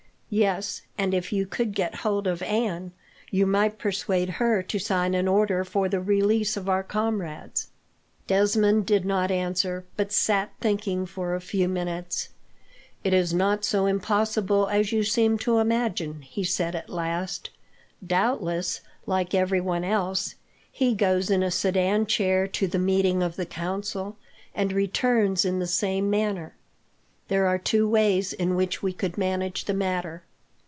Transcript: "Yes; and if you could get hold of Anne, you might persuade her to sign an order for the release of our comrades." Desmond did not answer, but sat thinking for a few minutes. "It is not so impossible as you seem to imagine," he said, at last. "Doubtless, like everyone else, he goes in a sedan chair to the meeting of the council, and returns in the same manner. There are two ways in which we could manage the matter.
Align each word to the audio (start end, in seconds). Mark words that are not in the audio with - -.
"Yes; 0.33 0.83
and 0.97 1.13
if 1.13 1.33
you 1.33 1.45
could 1.45 1.75
get 1.75 1.93
hold 2.05 2.25
of 2.25 2.41
Anne, 2.41 2.93
you 3.31 3.45
might 3.45 3.77
persuade 3.77 4.29
her 4.39 4.63
to 4.63 4.79
sign 4.79 5.13
an 5.13 5.27
order 5.27 5.65
for 5.65 5.89
the 5.89 5.99
release 5.99 6.55
of 6.55 6.69
our 6.69 6.83
comrades." 6.83 7.67
Desmond 8.27 8.85
did 8.85 9.03
not 9.03 9.29
answer, 9.29 9.83
but 9.97 10.13
sat 10.13 10.53
thinking 10.61 11.05
for 11.05 11.35
a 11.35 11.41
few 11.41 11.67
minutes. 11.67 12.29
"It 13.03 13.13
is 13.13 13.33
not 13.33 13.65
so 13.65 13.85
impossible 13.85 14.69
as 14.69 14.93
you 14.93 15.03
seem 15.03 15.37
to 15.39 15.57
imagine," 15.59 16.21
he 16.21 16.45
said, 16.45 16.75
at 16.77 16.89
last. 16.89 17.49
"Doubtless, 18.07 18.79
like 19.05 19.35
everyone 19.35 19.83
else, 19.83 20.35
he 20.71 20.95
goes 20.95 21.29
in 21.29 21.43
a 21.43 21.51
sedan 21.51 22.05
chair 22.05 22.47
to 22.47 22.67
the 22.67 22.79
meeting 22.79 23.21
of 23.21 23.35
the 23.35 23.45
council, 23.45 24.15
and 24.55 24.71
returns 24.71 25.43
in 25.43 25.59
the 25.59 25.67
same 25.67 26.09
manner. 26.09 26.55
There 27.27 27.47
are 27.47 27.57
two 27.57 27.87
ways 27.87 28.33
in 28.33 28.55
which 28.57 28.83
we 28.83 28.91
could 28.91 29.17
manage 29.17 29.63
the 29.63 29.73
matter. 29.73 30.23